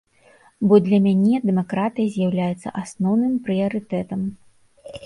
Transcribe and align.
Бо 0.69 0.79
для 0.87 0.99
мяне 1.07 1.35
дэмакратыя 1.47 2.11
з'яўляецца 2.17 2.75
асноўным 2.85 3.39
прыярытэтам. 3.47 4.21